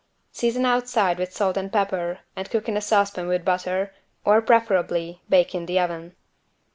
[0.31, 3.93] Season outside with salt and pepper and cook in a saucepan with butter,
[4.25, 6.15] or preferably bake in the oven.